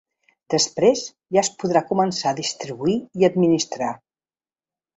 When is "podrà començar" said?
1.63-2.31